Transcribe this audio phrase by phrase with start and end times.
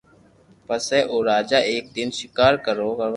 [0.67, 3.05] پسي او راجا ايڪ دن ݾڪار ڪروا